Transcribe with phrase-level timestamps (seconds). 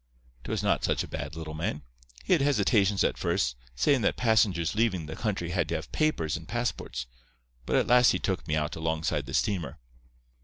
[0.45, 1.83] "'Twas not such a bad little man.
[2.25, 6.35] He had hesitations at first, sayin' that passengers leavin' the country had to have papers
[6.35, 7.05] and passports,
[7.67, 9.77] but at last he took me out alongside the steamer.